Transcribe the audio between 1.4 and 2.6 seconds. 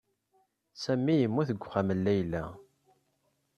deg uxxam n Layla.